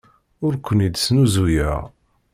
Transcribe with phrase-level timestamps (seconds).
[0.45, 1.79] Ur kent-id-snuzuyeɣ.